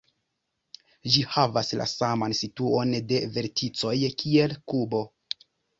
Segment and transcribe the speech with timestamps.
[1.15, 5.09] Ĝi havas la saman situon de verticoj kiel kubo.